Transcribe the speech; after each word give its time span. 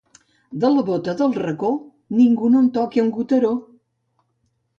De 0.61 0.69
la 0.75 0.83
bota 0.87 1.13
del 1.19 1.35
racó 1.43 1.69
ningú 2.21 2.49
no 2.55 2.63
en 2.65 2.71
toqui 2.79 3.05
un 3.05 3.13
goteró. 3.19 3.53